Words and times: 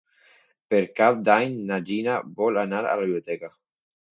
Per 0.73 0.79
Cap 0.99 1.19
d'Any 1.29 1.59
na 1.69 1.79
Gina 1.91 2.17
vol 2.43 2.59
anar 2.65 2.81
a 2.83 2.89
la 3.03 3.07
biblioteca. 3.07 3.53